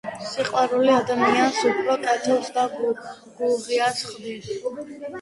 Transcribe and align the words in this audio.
სიყვარული 0.27 0.89
ადამიანს 0.93 1.61
უფრო 1.73 1.99
კეთილს 2.07 2.51
და 2.57 2.67
გულღიას 3.39 4.05
ხდის. 4.13 4.55